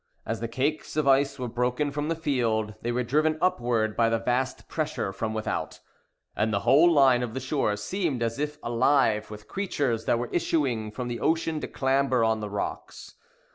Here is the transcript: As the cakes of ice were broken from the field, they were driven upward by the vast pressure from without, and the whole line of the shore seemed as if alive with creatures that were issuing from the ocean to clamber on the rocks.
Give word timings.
As 0.25 0.39
the 0.39 0.47
cakes 0.47 0.97
of 0.97 1.07
ice 1.07 1.37
were 1.37 1.47
broken 1.47 1.91
from 1.91 2.07
the 2.09 2.15
field, 2.15 2.73
they 2.81 2.91
were 2.91 3.03
driven 3.03 3.37
upward 3.39 3.95
by 3.95 4.09
the 4.09 4.17
vast 4.17 4.67
pressure 4.67 5.13
from 5.13 5.35
without, 5.35 5.79
and 6.35 6.51
the 6.51 6.61
whole 6.61 6.91
line 6.91 7.21
of 7.21 7.35
the 7.35 7.39
shore 7.39 7.77
seemed 7.77 8.23
as 8.23 8.39
if 8.39 8.57
alive 8.63 9.29
with 9.29 9.47
creatures 9.47 10.05
that 10.05 10.17
were 10.17 10.33
issuing 10.33 10.89
from 10.89 11.07
the 11.07 11.19
ocean 11.19 11.59
to 11.61 11.67
clamber 11.67 12.23
on 12.23 12.39
the 12.39 12.49
rocks. 12.49 13.13